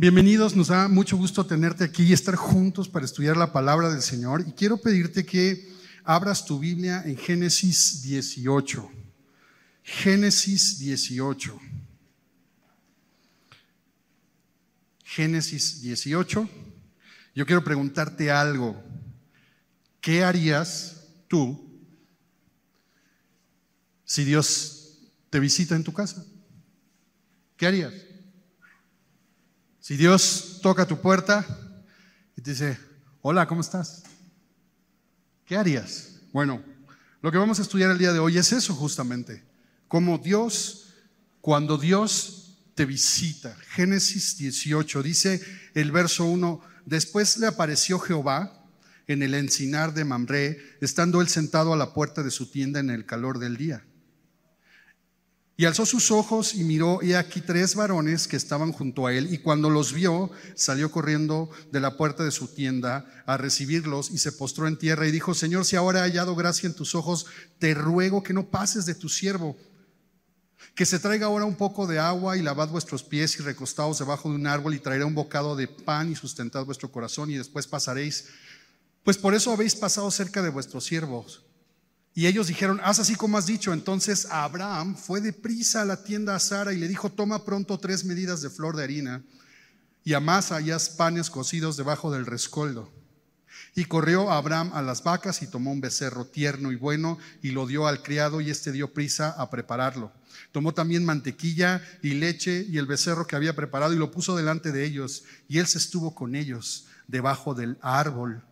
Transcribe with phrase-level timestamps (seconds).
[0.00, 4.00] Bienvenidos, nos da mucho gusto tenerte aquí y estar juntos para estudiar la palabra del
[4.00, 4.44] Señor.
[4.46, 5.68] Y quiero pedirte que
[6.04, 8.92] abras tu Biblia en Génesis 18.
[9.82, 11.60] Génesis 18.
[15.02, 16.48] Génesis 18.
[17.34, 18.80] Yo quiero preguntarte algo.
[20.00, 21.76] ¿Qué harías tú
[24.04, 26.24] si Dios te visita en tu casa?
[27.56, 28.07] ¿Qué harías?
[29.88, 31.46] Si Dios toca tu puerta
[32.36, 32.78] y te dice,
[33.22, 34.02] hola, ¿cómo estás?
[35.46, 36.20] ¿Qué harías?
[36.30, 36.62] Bueno,
[37.22, 39.42] lo que vamos a estudiar el día de hoy es eso justamente,
[39.88, 40.92] como Dios,
[41.40, 43.56] cuando Dios te visita.
[43.70, 45.40] Génesis 18 dice
[45.72, 48.66] el verso 1, después le apareció Jehová
[49.06, 52.90] en el encinar de Mamre, estando él sentado a la puerta de su tienda en
[52.90, 53.87] el calor del día.
[55.60, 59.34] Y alzó sus ojos y miró, y aquí tres varones que estaban junto a él,
[59.34, 64.18] y cuando los vio, salió corriendo de la puerta de su tienda a recibirlos y
[64.18, 67.26] se postró en tierra y dijo, Señor, si ahora he hallado gracia en tus ojos,
[67.58, 69.56] te ruego que no pases de tu siervo,
[70.76, 74.28] que se traiga ahora un poco de agua y lavad vuestros pies y recostaos debajo
[74.28, 77.66] de un árbol y traeré un bocado de pan y sustentad vuestro corazón y después
[77.66, 78.26] pasaréis,
[79.02, 81.47] pues por eso habéis pasado cerca de vuestros siervos.
[82.18, 83.72] Y ellos dijeron, haz así como has dicho.
[83.72, 88.04] Entonces Abraham fue deprisa a la tienda a Sara y le dijo, toma pronto tres
[88.04, 89.22] medidas de flor de harina
[90.02, 92.92] y amasa allá panes cocidos debajo del rescoldo.
[93.76, 97.68] Y corrió Abraham a las vacas y tomó un becerro tierno y bueno y lo
[97.68, 100.10] dio al criado y éste dio prisa a prepararlo.
[100.50, 104.72] Tomó también mantequilla y leche y el becerro que había preparado y lo puso delante
[104.72, 108.42] de ellos y él se estuvo con ellos debajo del árbol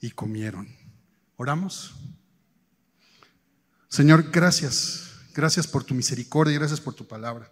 [0.00, 0.66] y comieron.
[1.36, 1.94] ¿Oramos?
[3.88, 5.04] Señor, gracias.
[5.34, 7.50] Gracias por tu misericordia y gracias por tu palabra.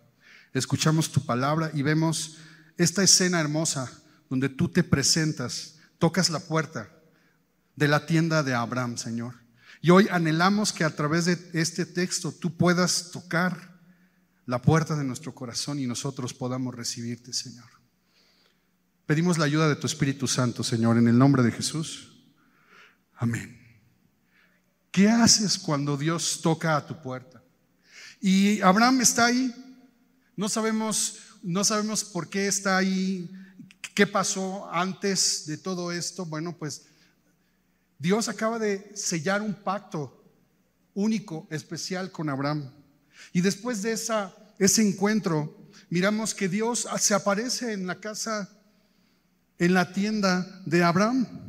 [0.53, 2.39] Escuchamos tu palabra y vemos
[2.77, 3.91] esta escena hermosa
[4.29, 6.91] donde tú te presentas, tocas la puerta
[7.77, 9.35] de la tienda de Abraham, Señor.
[9.81, 13.77] Y hoy anhelamos que a través de este texto tú puedas tocar
[14.47, 17.69] la puerta de nuestro corazón y nosotros podamos recibirte, Señor.
[19.07, 22.25] Pedimos la ayuda de tu Espíritu Santo, Señor, en el nombre de Jesús.
[23.15, 23.56] Amén.
[24.97, 27.43] ¿Qué haces cuando Dios toca a tu puerta?
[28.19, 29.55] Y Abraham está ahí.
[30.35, 33.31] No sabemos, no sabemos por qué está ahí,
[33.95, 36.25] qué pasó antes de todo esto.
[36.25, 36.87] Bueno, pues
[37.99, 40.25] Dios acaba de sellar un pacto
[40.95, 42.73] único, especial con Abraham.
[43.35, 48.49] Y después de ese encuentro, miramos que Dios se aparece en la casa,
[49.59, 51.46] en la tienda de Abraham.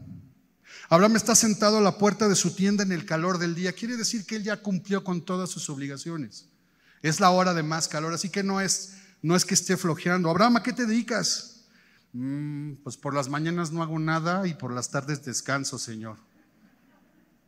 [0.90, 3.74] Abraham está sentado a la puerta de su tienda en el calor del día.
[3.74, 6.46] Quiere decir que él ya cumplió con todas sus obligaciones.
[7.02, 10.30] Es la hora de más calor, así que no es, no es que esté flojeando.
[10.30, 11.66] Abraham, ¿a qué te dedicas?
[12.14, 16.18] Mm, pues por las mañanas no hago nada y por las tardes descanso, Señor.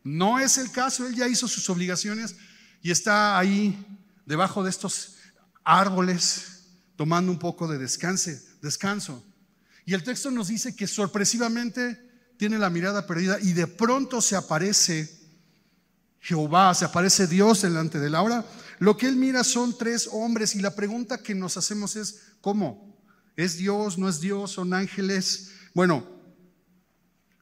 [0.03, 2.35] No es el caso, él ya hizo sus obligaciones
[2.81, 3.85] y está ahí
[4.25, 5.15] debajo de estos
[5.63, 6.67] árboles
[6.97, 9.23] tomando un poco de descanso.
[9.85, 12.08] Y el texto nos dice que sorpresivamente
[12.39, 15.13] tiene la mirada perdida y de pronto se aparece
[16.21, 18.15] Jehová, se aparece Dios delante de él.
[18.15, 18.45] Ahora,
[18.79, 22.97] lo que él mira son tres hombres y la pregunta que nos hacemos es, ¿cómo?
[23.35, 23.97] ¿Es Dios?
[23.97, 24.51] ¿No es Dios?
[24.51, 25.51] ¿Son ángeles?
[25.73, 26.07] Bueno,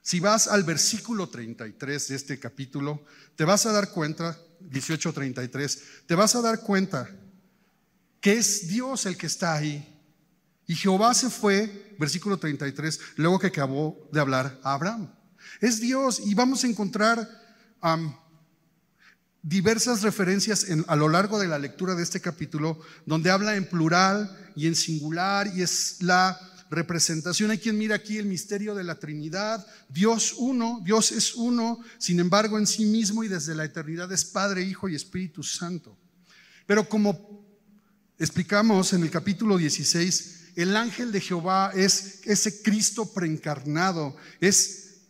[0.02, 6.16] si vas al versículo 33 de este capítulo, te vas a dar cuenta, 18:33, te
[6.16, 7.08] vas a dar cuenta
[8.20, 9.97] que es Dios el que está ahí.
[10.68, 15.10] Y Jehová se fue, versículo 33, luego que acabó de hablar a Abraham.
[15.62, 17.28] Es Dios y vamos a encontrar
[19.42, 24.52] diversas referencias a lo largo de la lectura de este capítulo donde habla en plural
[24.58, 26.38] y en singular y es la
[26.70, 27.52] representación.
[27.52, 29.66] Hay quien mira aquí el misterio de la Trinidad.
[29.88, 34.26] Dios uno, Dios es uno, sin embargo en sí mismo y desde la eternidad es
[34.26, 35.98] Padre, Hijo y Espíritu Santo.
[36.66, 37.46] Pero como
[38.20, 45.02] explicamos en el capítulo 16, el ángel de Jehová es ese Cristo preencarnado, es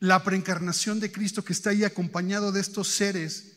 [0.00, 3.52] la preencarnación de Cristo que está ahí acompañado de estos seres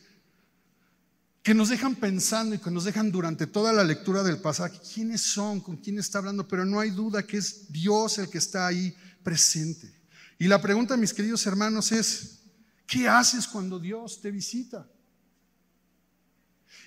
[1.42, 5.20] que nos dejan pensando y que nos dejan durante toda la lectura del pasaje quiénes
[5.20, 8.66] son, con quién está hablando, pero no hay duda que es Dios el que está
[8.66, 9.92] ahí presente.
[10.38, 12.40] Y la pregunta, mis queridos hermanos, es,
[12.86, 14.88] ¿qué haces cuando Dios te visita?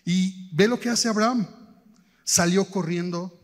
[0.06, 1.48] Y ve lo que hace Abraham.
[2.24, 3.43] Salió corriendo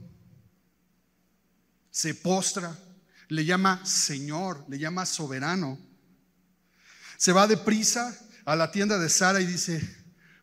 [1.99, 2.79] se postra,
[3.27, 5.77] le llama Señor, le llama soberano.
[7.17, 9.81] Se va deprisa a la tienda de Sara y dice,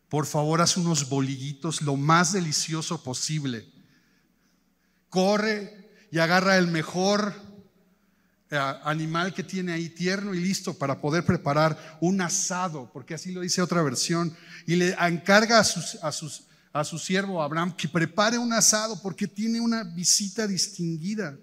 [0.07, 3.67] por favor haz unos bolillitos lo más delicioso posible.
[5.09, 7.33] Corre y agarra el mejor
[8.51, 13.31] eh, animal que tiene ahí tierno y listo para poder preparar un asado, porque así
[13.31, 14.37] lo dice otra versión,
[14.67, 15.63] y le encarga a,
[16.07, 16.11] a,
[16.79, 21.35] a su siervo Abraham que prepare un asado porque tiene una visita distinguida.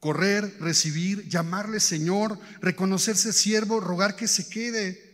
[0.00, 5.08] Correr, recibir, llamarle Señor, reconocerse siervo, rogar que se quede.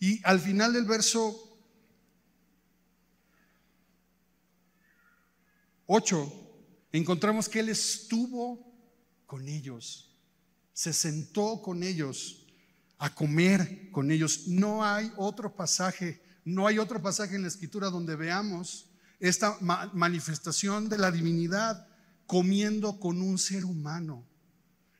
[0.00, 1.50] Y al final del verso
[5.86, 6.32] 8,
[6.92, 8.72] encontramos que Él estuvo
[9.26, 10.16] con ellos,
[10.72, 12.46] se sentó con ellos
[12.98, 14.46] a comer con ellos.
[14.46, 20.88] No hay otro pasaje, no hay otro pasaje en la escritura donde veamos esta manifestación
[20.88, 21.86] de la divinidad
[22.30, 24.24] comiendo con un ser humano,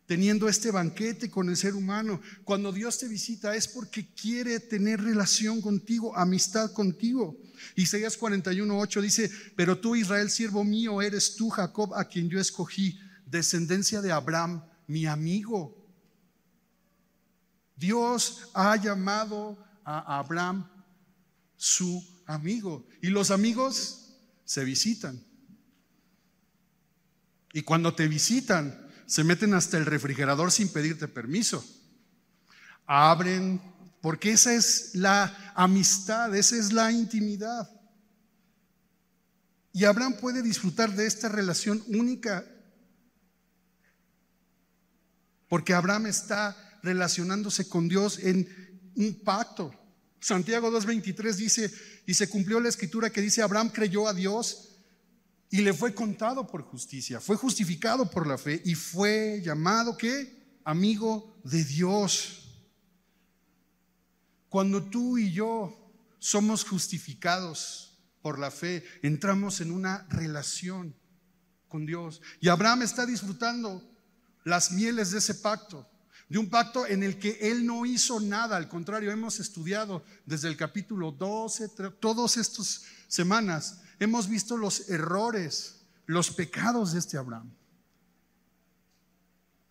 [0.04, 2.20] teniendo este banquete con el ser humano.
[2.42, 7.38] Cuando Dios te visita es porque quiere tener relación contigo, amistad contigo.
[7.76, 12.98] Isaías 41:8 dice, pero tú Israel, siervo mío, eres tú Jacob, a quien yo escogí,
[13.26, 15.86] descendencia de Abraham, mi amigo.
[17.76, 20.68] Dios ha llamado a Abraham
[21.56, 25.29] su amigo y los amigos se visitan.
[27.52, 31.64] Y cuando te visitan, se meten hasta el refrigerador sin pedirte permiso.
[32.86, 33.60] Abren,
[34.00, 37.68] porque esa es la amistad, esa es la intimidad.
[39.72, 42.44] Y Abraham puede disfrutar de esta relación única,
[45.48, 48.48] porque Abraham está relacionándose con Dios en
[48.96, 49.74] un pacto.
[50.20, 51.72] Santiago 2.23 dice,
[52.06, 54.69] y se cumplió la escritura que dice, Abraham creyó a Dios
[55.50, 60.38] y le fue contado por justicia, fue justificado por la fe y fue llamado ¿qué?
[60.64, 62.36] Amigo de Dios.
[64.48, 65.76] Cuando tú y yo
[66.18, 70.94] somos justificados por la fe, entramos en una relación
[71.68, 72.20] con Dios.
[72.40, 73.82] Y Abraham está disfrutando
[74.44, 75.88] las mieles de ese pacto,
[76.28, 80.48] de un pacto en el que él no hizo nada, al contrario, hemos estudiado desde
[80.48, 87.52] el capítulo 12, todas estas semanas, hemos visto los errores, los pecados de este Abraham,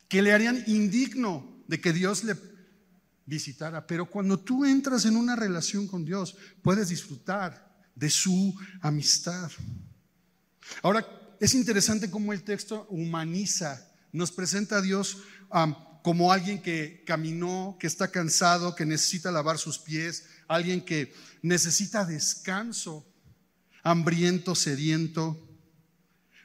[0.08, 2.36] que le harían indigno de que Dios le
[3.26, 3.86] visitara.
[3.86, 9.52] Pero cuando tú entras en una relación con Dios, puedes disfrutar de su amistad.
[10.82, 11.06] Ahora,
[11.40, 15.18] es interesante cómo el texto humaniza, nos presenta a Dios
[16.02, 22.06] como alguien que caminó, que está cansado, que necesita lavar sus pies, alguien que necesita
[22.06, 23.06] descanso
[23.84, 25.38] hambriento, sediento.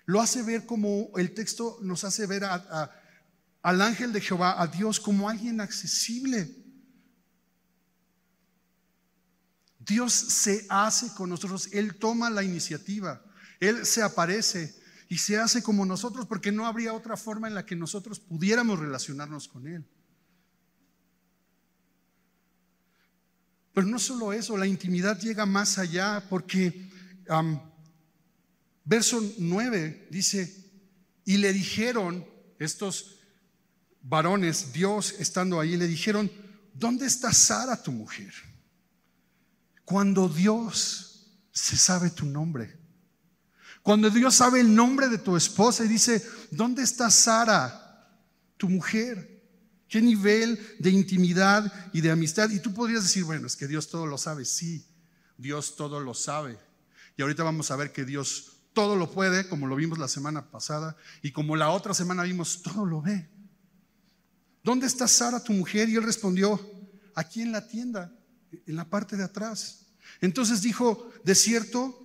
[0.06, 5.00] Lo hace ver como el texto nos hace ver al ángel de Jehová, a Dios,
[5.00, 6.64] como alguien accesible.
[9.78, 13.22] Dios se hace con nosotros, Él toma la iniciativa,
[13.60, 14.75] Él se aparece
[15.08, 18.78] y se hace como nosotros porque no habría otra forma en la que nosotros pudiéramos
[18.78, 19.86] relacionarnos con Él.
[23.75, 26.88] Pero no solo eso, la intimidad llega más allá porque
[28.85, 30.65] verso 9 dice,
[31.25, 32.26] y le dijeron
[32.59, 33.17] estos
[34.03, 36.31] varones, Dios estando ahí, le dijeron,
[36.75, 38.32] ¿dónde está Sara tu mujer?
[39.85, 41.15] Cuando Dios
[41.55, 42.76] se sabe tu nombre.
[43.82, 48.10] Cuando Dios sabe el nombre de tu esposa y dice, ¿dónde está Sara,
[48.56, 49.34] tu mujer?
[49.89, 52.51] ¿Qué nivel de intimidad y de amistad?
[52.51, 54.44] Y tú podrías decir, bueno, es que Dios todo lo sabe.
[54.44, 54.87] Sí,
[55.37, 56.58] Dios todo lo sabe.
[57.17, 60.51] Y ahorita vamos a ver que Dios todo lo puede, como lo vimos la semana
[60.51, 63.29] pasada, y como la otra semana vimos, todo lo ve.
[64.63, 65.89] ¿Dónde está Sara, tu mujer?
[65.89, 66.61] Y él respondió,
[67.15, 68.13] aquí en la tienda,
[68.67, 69.87] en la parte de atrás.
[70.21, 72.01] Entonces dijo, de cierto,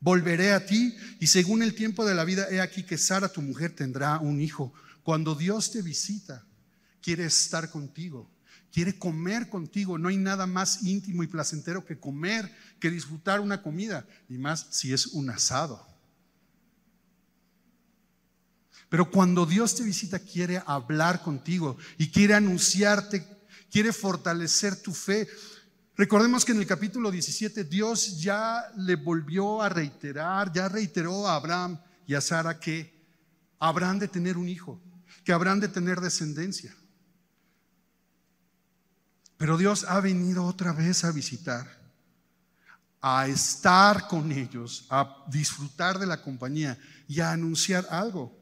[0.00, 3.42] volveré a ti, y según el tiempo de la vida, he aquí que Sara, tu
[3.42, 4.72] mujer, tendrá un hijo.
[5.02, 6.46] Cuando Dios te visita,
[7.02, 8.30] quiere estar contigo
[8.72, 9.98] quiere comer contigo.
[9.98, 14.66] No hay nada más íntimo y placentero que comer, que disfrutar una comida, y más
[14.70, 15.86] si es un asado.
[18.88, 23.26] Pero cuando Dios te visita, quiere hablar contigo y quiere anunciarte,
[23.70, 25.28] quiere fortalecer tu fe.
[25.96, 31.34] Recordemos que en el capítulo 17 Dios ya le volvió a reiterar, ya reiteró a
[31.34, 32.98] Abraham y a Sara que
[33.58, 34.80] habrán de tener un hijo,
[35.24, 36.74] que habrán de tener descendencia.
[39.38, 41.66] Pero Dios ha venido otra vez a visitar,
[43.00, 46.76] a estar con ellos, a disfrutar de la compañía
[47.06, 48.36] y a anunciar algo.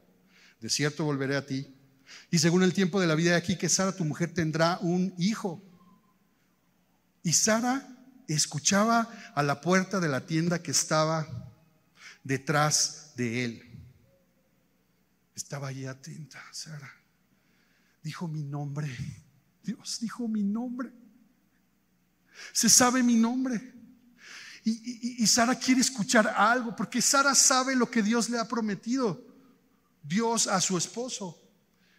[0.59, 1.71] De cierto volveré a ti.
[2.31, 5.13] Y según el tiempo de la vida de aquí, que Sara, tu mujer, tendrá un
[5.19, 5.63] hijo.
[7.21, 7.87] Y Sara
[8.27, 11.27] escuchaba a la puerta de la tienda que estaba
[12.23, 13.63] detrás de él.
[15.35, 16.91] Estaba allí atenta, Sara.
[18.01, 18.89] Dijo mi nombre.
[19.67, 20.93] Dios dijo mi nombre.
[22.53, 23.73] Se sabe mi nombre.
[24.63, 29.21] Y, Sara quiere escuchar algo, porque Sara sabe lo que Dios le ha prometido.
[30.03, 31.37] Dios a su esposo.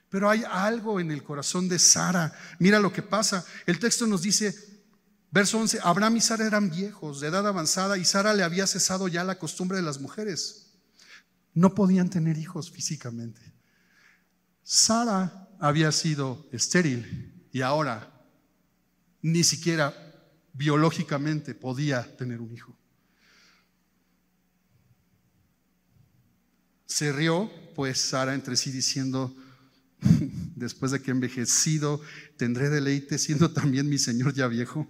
[0.08, 2.32] Pero hay algo en el corazón de Sara.
[2.58, 3.44] Mira lo que pasa.
[3.66, 4.54] El texto nos dice,
[5.30, 9.08] verso 11, Abraham y Sara eran viejos, de edad avanzada, y Sara le había cesado
[9.08, 10.74] ya la costumbre de las mujeres.
[11.54, 13.40] No podían tener hijos físicamente.
[14.62, 18.12] Sara había sido estéril y ahora
[19.22, 19.94] ni siquiera
[20.52, 22.76] biológicamente podía tener un hijo.
[26.86, 29.34] Se rió pues Sara entre sí diciendo,
[30.56, 32.00] después de que envejecido,
[32.36, 34.88] tendré deleite siendo también mi Señor ya viejo.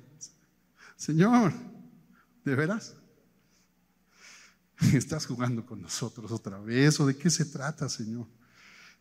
[0.96, 1.52] Señor,
[2.44, 2.94] ¿de veras?
[4.94, 6.98] ¿Estás jugando con nosotros otra vez?
[7.00, 8.26] ¿O de qué se trata, Señor?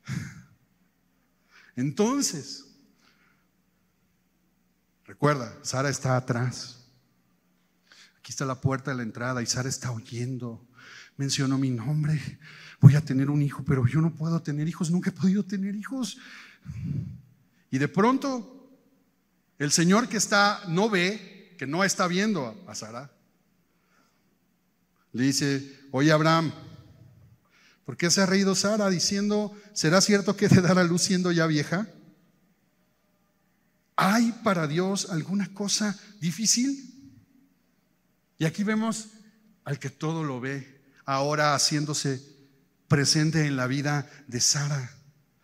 [1.76, 2.66] Entonces,
[5.08, 6.86] recuerda, Sara está atrás.
[8.20, 10.68] Aquí está la puerta de la entrada y Sara está oyendo.
[11.16, 12.40] Mencionó mi nombre.
[12.80, 14.92] Voy a tener un hijo, pero yo no puedo tener hijos.
[14.92, 16.18] Nunca he podido tener hijos.
[17.72, 18.70] Y de pronto,
[19.58, 23.12] el Señor que está, no ve, que no está viendo a Sara,
[25.14, 26.52] le dice, oye Abraham,
[27.88, 31.48] ¿Por qué se ha reído Sara diciendo, ¿será cierto que te dará luz siendo ya
[31.48, 31.88] vieja?
[33.98, 36.94] ¿Hay para Dios alguna cosa difícil?
[38.38, 39.08] Y aquí vemos
[39.64, 42.22] al que todo lo ve, ahora haciéndose
[42.88, 44.92] presente en la vida de Sara.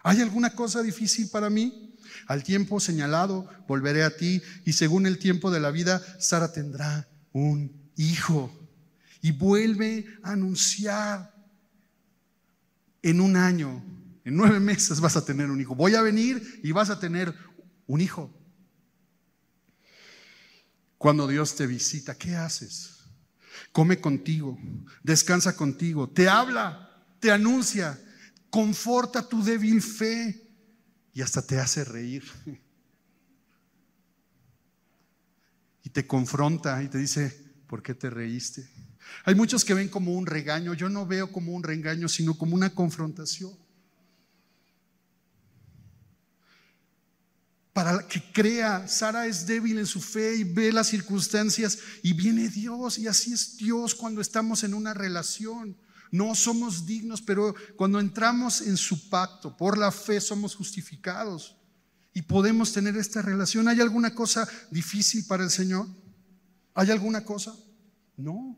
[0.03, 1.95] ¿Hay alguna cosa difícil para mí?
[2.27, 7.07] Al tiempo señalado volveré a ti y según el tiempo de la vida, Sara tendrá
[7.31, 8.53] un hijo.
[9.21, 11.33] Y vuelve a anunciar
[13.01, 13.83] en un año,
[14.23, 15.73] en nueve meses vas a tener un hijo.
[15.73, 17.33] Voy a venir y vas a tener
[17.87, 18.42] un hijo.
[21.03, 22.99] Cuando Dios te visita, ¿qué haces?
[23.73, 24.57] Come contigo,
[25.03, 28.01] descansa contigo, te habla, te anuncia,
[28.49, 30.49] conforta tu débil fe
[31.11, 32.23] y hasta te hace reír.
[35.83, 38.65] Y te confronta y te dice, ¿por qué te reíste?
[39.25, 42.55] Hay muchos que ven como un regaño, yo no veo como un regaño, sino como
[42.55, 43.51] una confrontación.
[47.73, 52.47] Para que crea, Sara es débil en su fe y ve las circunstancias y viene
[52.47, 55.75] Dios y así es Dios cuando estamos en una relación.
[56.11, 61.57] No somos dignos, pero cuando entramos en su pacto, por la fe somos justificados
[62.13, 63.67] y podemos tener esta relación.
[63.67, 65.87] ¿Hay alguna cosa difícil para el Señor?
[66.75, 67.55] ¿Hay alguna cosa?
[68.15, 68.55] No.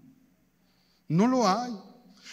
[1.08, 1.72] No lo hay.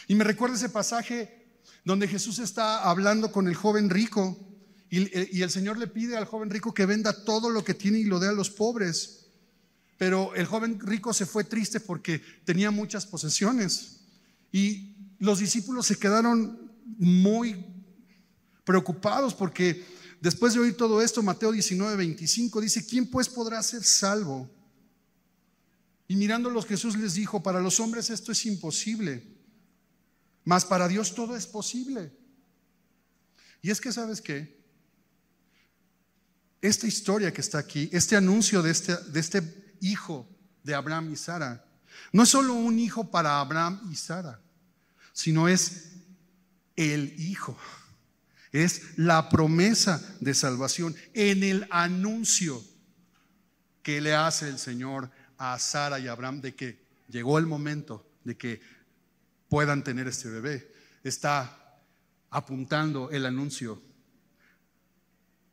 [0.09, 4.52] Y me recuerda ese pasaje donde Jesús está hablando con el joven rico
[4.95, 8.05] y, el Señor le pide al joven rico que venda todo lo que tiene y
[8.05, 9.25] lo dé a los pobres.
[9.97, 14.01] Pero el joven rico se fue triste porque tenía muchas posesiones.
[14.53, 17.65] Y los discípulos se quedaron muy
[18.65, 19.83] preocupados porque
[20.21, 24.51] después de oír todo esto, Mateo 19, 25 dice, ¿quién pues podrá ser salvo?
[26.07, 29.27] Y mirándolos Jesús les dijo, para los hombres esto es imposible,
[30.45, 32.13] mas para Dios todo es posible.
[33.63, 34.62] Y es que, ¿sabes qué?
[36.63, 40.29] Esta historia que está aquí, este anuncio de este, de este hijo
[40.63, 41.65] de Abraham y Sara,
[42.13, 44.41] no es solo un hijo para Abraham y Sara,
[45.13, 45.95] sino es
[46.77, 47.59] el hijo.
[48.53, 52.63] Es la promesa de salvación en el anuncio
[53.83, 58.37] que le hace el Señor a Sara y Abraham de que llegó el momento de
[58.37, 58.61] que
[59.49, 60.73] puedan tener este bebé.
[61.03, 61.81] Está
[62.31, 63.83] apuntando el anuncio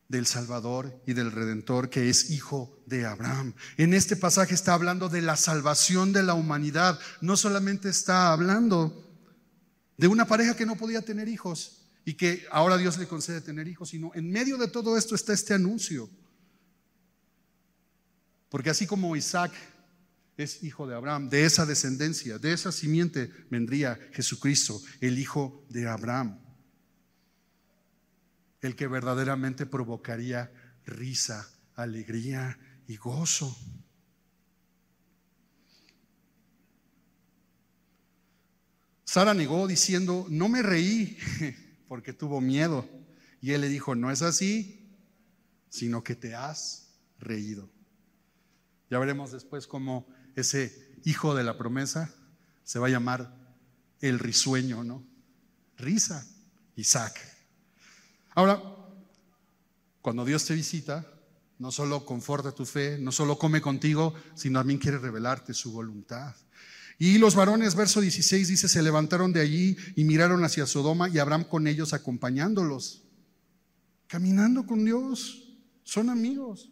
[0.10, 3.54] del Salvador y del Redentor que es hijo de Abraham.
[3.78, 7.00] En este pasaje está hablando de la salvación de la humanidad.
[7.22, 9.08] No solamente está hablando
[9.98, 13.68] de una pareja que no podía tener hijos y que ahora Dios le concede tener
[13.68, 16.10] hijos, sino en medio de todo esto está este anuncio.
[18.50, 19.52] Porque así como Isaac
[20.38, 25.88] es hijo de Abraham, de esa descendencia, de esa simiente vendría Jesucristo, el hijo de
[25.88, 26.40] Abraham,
[28.62, 30.52] el que verdaderamente provocaría
[30.86, 33.56] risa, alegría y gozo.
[39.04, 41.18] Sara negó diciendo, no me reí
[41.88, 42.88] porque tuvo miedo.
[43.42, 44.96] Y él le dijo, no es así,
[45.70, 47.70] sino que te has reído.
[48.90, 52.14] Ya veremos después cómo ese hijo de la promesa,
[52.64, 53.36] se va a llamar
[54.00, 55.04] el risueño, ¿no?
[55.78, 56.26] Risa,
[56.76, 57.39] Isaac.
[58.40, 58.64] Ahora,
[60.02, 61.06] cuando Dios te visita,
[61.58, 66.34] no solo conforta tu fe, no solo come contigo, sino también quiere revelarte su voluntad.
[66.98, 71.20] Y los varones, verso 16 dice, se levantaron de allí y miraron hacia Sodoma y
[71.20, 73.04] Abraham con ellos acompañándolos,
[74.08, 76.72] caminando con Dios, son amigos.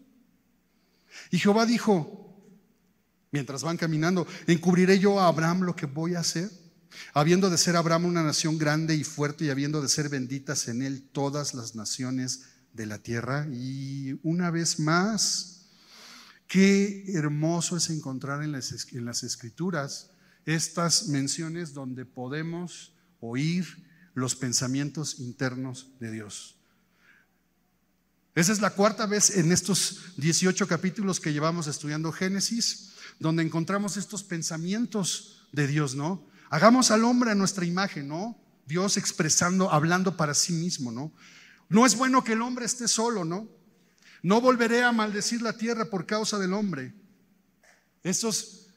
[1.32, 2.50] Y Jehová dijo,
[3.30, 6.50] mientras van caminando, encubriré yo a Abraham lo que voy a hacer,
[7.14, 10.82] habiendo de ser Abraham una nación grande y fuerte y habiendo de ser benditas en
[10.82, 13.48] él todas las naciones de la tierra.
[13.52, 15.66] Y una vez más,
[16.48, 20.12] qué hermoso es encontrar en las, en las escrituras
[20.46, 26.56] estas menciones donde podemos oír los pensamientos internos de Dios.
[28.34, 33.98] Esa es la cuarta vez en estos 18 capítulos que llevamos estudiando Génesis, donde encontramos
[33.98, 36.24] estos pensamientos de Dios, ¿no?
[36.50, 38.38] Hagamos al hombre a nuestra imagen, ¿no?
[38.66, 41.14] Dios expresando, hablando para sí mismo, ¿no?
[41.70, 43.48] No es bueno que el hombre esté solo, ¿no?
[44.22, 46.94] No volveré a maldecir la tierra por causa del hombre.
[48.04, 48.68] Estos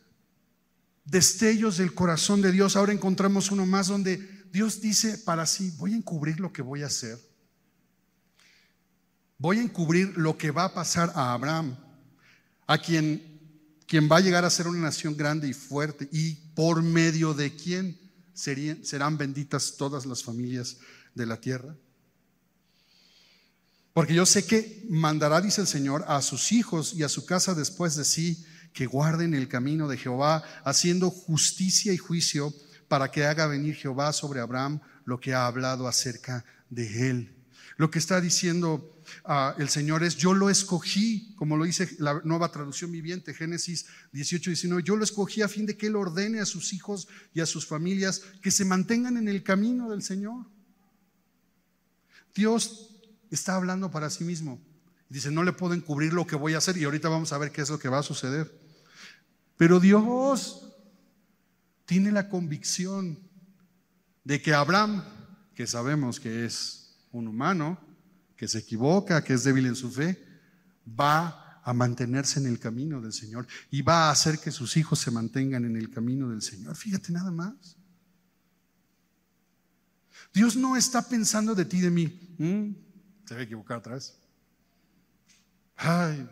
[1.05, 4.17] destellos del corazón de Dios, ahora encontramos uno más donde
[4.53, 7.19] Dios dice para sí, voy a encubrir lo que voy a hacer.
[9.39, 11.77] Voy a encubrir lo que va a pasar a Abraham,
[12.67, 13.30] a quien,
[13.91, 17.57] quien va a llegar a ser una nación grande y fuerte, y por medio de
[17.57, 17.99] quien
[18.33, 20.77] serán benditas todas las familias
[21.13, 21.75] de la tierra.
[23.93, 27.53] Porque yo sé que mandará, dice el Señor, a sus hijos y a su casa
[27.53, 32.55] después de sí, que guarden el camino de Jehová, haciendo justicia y juicio,
[32.87, 37.35] para que haga venir Jehová sobre Abraham lo que ha hablado acerca de él.
[37.77, 42.21] Lo que está diciendo ah, el Señor es, yo lo escogí, como lo dice la
[42.25, 46.41] nueva traducción viviente, Génesis 18, 19, yo lo escogí a fin de que Él ordene
[46.41, 50.47] a sus hijos y a sus familias que se mantengan en el camino del Señor.
[52.35, 52.91] Dios
[53.31, 54.61] está hablando para sí mismo.
[55.09, 57.51] Dice, no le puedo encubrir lo que voy a hacer y ahorita vamos a ver
[57.51, 58.51] qué es lo que va a suceder.
[59.57, 60.73] Pero Dios
[61.85, 63.19] tiene la convicción
[64.25, 65.05] de que Abraham,
[65.55, 67.79] que sabemos que es un humano,
[68.41, 70.19] que se equivoca, que es débil en su fe,
[70.99, 74.99] va a mantenerse en el camino del Señor y va a hacer que sus hijos
[74.99, 76.75] se mantengan en el camino del Señor.
[76.75, 77.77] Fíjate nada más.
[80.33, 82.35] Dios no está pensando de ti, de mí.
[82.39, 82.71] Mm,
[83.27, 84.17] se va a equivocar otra vez.
[85.77, 86.27] Ay,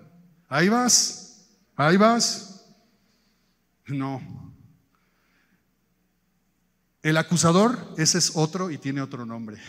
[0.49, 2.65] ahí vas, ahí vas.
[3.87, 4.55] No.
[7.03, 9.61] El acusador, ese es otro y tiene otro nombre.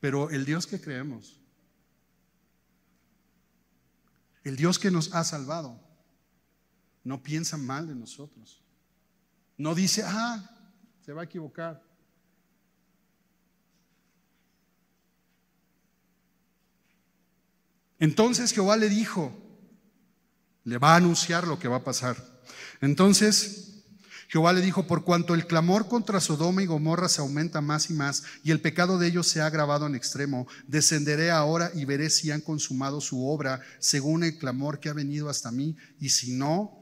[0.00, 1.37] Pero el Dios que creemos,
[4.44, 5.80] el Dios que nos ha salvado,
[7.04, 8.62] no piensa mal de nosotros.
[9.56, 10.50] No dice, ah,
[11.04, 11.82] se va a equivocar.
[17.98, 19.32] Entonces Jehová le dijo,
[20.64, 22.16] le va a anunciar lo que va a pasar.
[22.80, 23.67] Entonces
[24.28, 27.94] Jehová le dijo, por cuanto el clamor contra Sodoma y Gomorra se aumenta más y
[27.94, 32.10] más, y el pecado de ellos se ha agravado en extremo, descenderé ahora y veré
[32.10, 36.32] si han consumado su obra según el clamor que ha venido hasta mí, y si
[36.32, 36.78] no,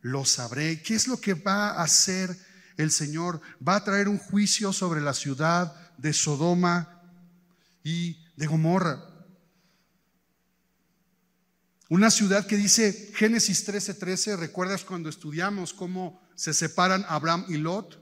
[0.00, 0.82] lo sabré.
[0.82, 2.36] ¿Qué es lo que va a hacer
[2.76, 3.40] el Señor?
[3.66, 7.00] Va a traer un juicio sobre la ciudad de Sodoma
[7.84, 9.04] y de Gomorra.
[11.88, 17.56] Una ciudad que dice Génesis 13:13, 13, ¿recuerdas cuando estudiamos cómo se separan Abraham y
[17.56, 18.00] Lot?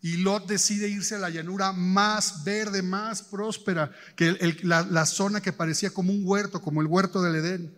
[0.00, 5.52] Y Lot decide irse a la llanura más verde, más próspera, que la, zona que
[5.52, 7.76] parecía como un huerto, como el huerto del Edén.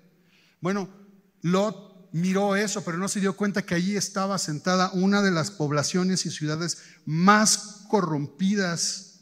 [0.60, 0.90] Bueno,
[1.40, 5.50] Lot miró eso, pero no se dio cuenta que allí estaba sentada una de las
[5.50, 9.20] poblaciones y ciudades más corrompidas,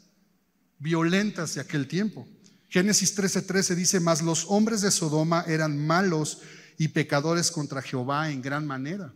[0.79, 2.27] violentas de aquel tiempo.
[2.67, 6.39] Génesis 13:13 dice, mas los hombres de Sodoma eran malos
[6.77, 9.13] y pecadores contra Jehová en gran manera.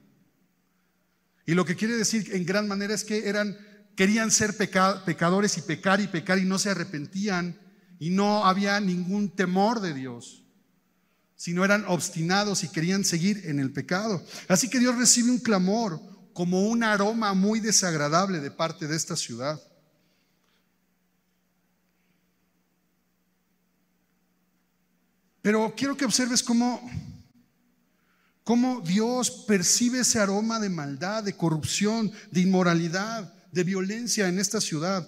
[1.49, 3.57] Y lo que quiere decir en gran manera es que eran,
[3.95, 7.59] querían ser pecadores y pecar y pecar y no se arrepentían
[7.97, 10.43] y no había ningún temor de Dios,
[11.35, 14.23] sino eran obstinados y querían seguir en el pecado.
[14.47, 15.99] Así que Dios recibe un clamor
[16.33, 19.59] como un aroma muy desagradable de parte de esta ciudad.
[25.41, 26.79] Pero quiero que observes cómo,
[28.49, 34.59] cómo Dios percibe ese aroma de maldad, de corrupción, de inmoralidad, de violencia en esta
[34.59, 35.07] ciudad.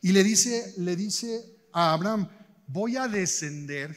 [0.00, 2.30] Y le dice, le dice a Abraham,
[2.66, 3.94] voy a descender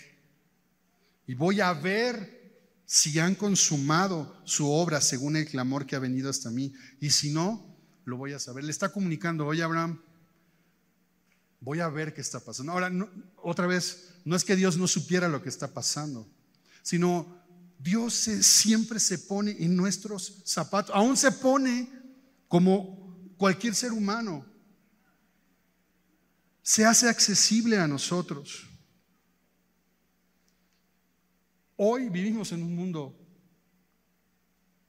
[1.26, 6.30] y voy a ver si han consumado su obra según el clamor que ha venido
[6.30, 7.74] hasta mí, y si no,
[8.04, 8.66] lo voy a saber.
[8.66, 10.02] Le está comunicando, oye Abraham,
[11.62, 12.74] voy a ver qué está pasando.
[12.74, 12.92] Ahora,
[13.38, 16.28] otra vez, no es que Dios no supiera lo que está pasando,
[16.84, 17.41] sino
[17.82, 21.90] Dios siempre se pone en nuestros zapatos, aún se pone
[22.48, 24.46] como cualquier ser humano,
[26.62, 28.68] se hace accesible a nosotros.
[31.76, 33.18] Hoy vivimos en un mundo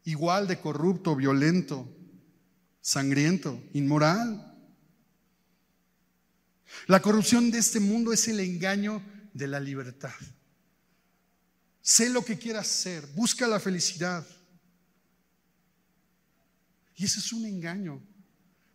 [0.05, 1.89] igual de corrupto, violento,
[2.83, 4.55] sangriento, inmoral.
[6.89, 9.03] La corrupción de este mundo es el engaño
[9.33, 10.13] de la libertad.
[11.83, 14.25] Sé lo que quieras ser, busca la felicidad.
[16.95, 18.01] Y ese es un engaño.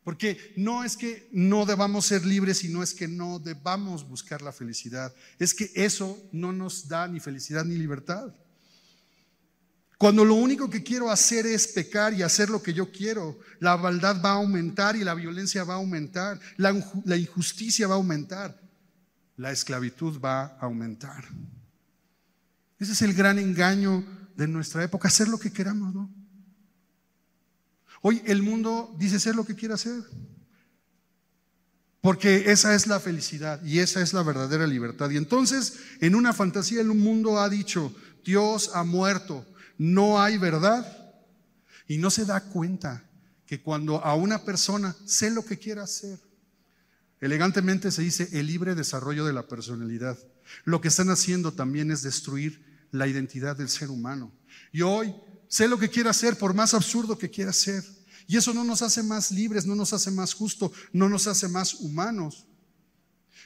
[0.04, 4.42] Porque no es que no debamos ser libres y no es que no debamos buscar
[4.42, 5.14] la felicidad.
[5.38, 8.34] Es que eso no nos da ni felicidad ni libertad.
[9.98, 13.78] Cuando lo único que quiero hacer es pecar y hacer lo que yo quiero, la
[13.78, 17.98] maldad va a aumentar y la violencia va a aumentar, la, la injusticia va a
[17.98, 18.62] aumentar,
[19.38, 21.26] la esclavitud va a aumentar.
[22.80, 26.10] Ese es el gran engaño de nuestra época, hacer lo que queramos.
[28.02, 30.04] Hoy el mundo dice ser lo que quiere hacer.
[32.02, 35.10] Porque esa es la felicidad y esa es la verdadera libertad.
[35.10, 39.46] Y entonces, en una fantasía, el mundo ha dicho, Dios ha muerto,
[39.78, 40.86] no hay verdad.
[41.88, 43.04] Y no se da cuenta
[43.46, 46.20] que cuando a una persona sé lo que quiere hacer,
[47.20, 50.18] elegantemente se dice el libre desarrollo de la personalidad.
[50.66, 54.32] Lo que están haciendo también es destruir la identidad del ser humano.
[54.72, 55.14] Y hoy
[55.48, 57.84] sé lo que quiere hacer por más absurdo que quiera ser.
[58.28, 61.48] Y eso no nos hace más libres, no nos hace más justos, no nos hace
[61.48, 62.46] más humanos.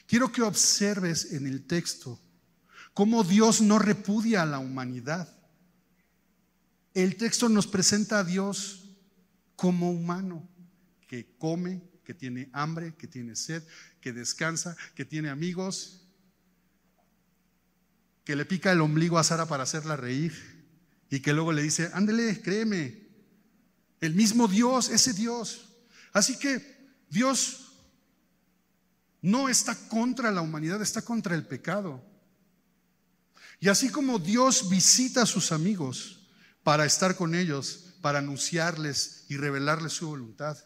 [0.06, 2.20] Quiero que observes en el texto
[2.92, 5.32] cómo Dios no repudia a la humanidad.
[6.94, 8.90] El texto nos presenta a Dios
[9.56, 10.48] como humano,
[11.08, 13.62] que come, que tiene hambre, que tiene sed,
[14.00, 16.01] que descansa, que tiene amigos,
[18.24, 20.32] que le pica el ombligo a Sara para hacerla reír
[21.10, 23.08] y que luego le dice, ándele, créeme,
[24.00, 25.68] el mismo Dios, ese Dios.
[26.12, 27.72] Así que Dios
[29.20, 32.02] no está contra la humanidad, está contra el pecado.
[33.60, 36.22] Y así como Dios visita a sus amigos,
[36.62, 40.56] para estar con ellos, para anunciarles y revelarles su voluntad.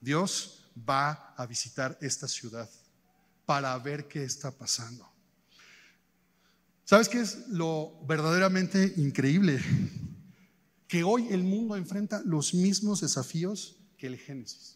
[0.00, 2.68] Dios va a visitar esta ciudad
[3.44, 5.10] para ver qué está pasando.
[6.86, 9.60] ¿Sabes qué es lo verdaderamente increíble?
[10.86, 14.75] Que hoy el mundo enfrenta los mismos desafíos que el Génesis.